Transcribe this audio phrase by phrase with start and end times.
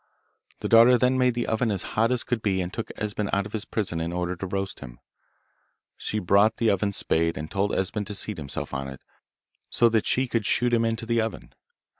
[0.61, 3.45] The daughter then made the oven as hot as could be, and took Esben out
[3.45, 4.97] of his prison in order to roast him.
[5.95, 9.03] She brought the oven spade, and told Esben to seat himself on it,
[9.69, 11.53] so that she could shoot him into the oven.